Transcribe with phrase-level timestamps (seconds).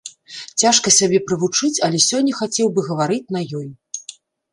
[0.61, 3.67] Цяжка сябе прывучыць, але сёння хацеў бы гаварыць на ёй.